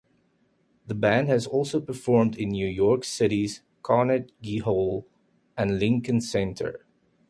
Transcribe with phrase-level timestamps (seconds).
[0.87, 5.05] The band has also performed in New York City's Carnegie Hall
[5.55, 6.87] and Lincoln Center.